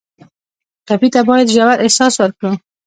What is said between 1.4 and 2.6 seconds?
ژور احساس ورکړو.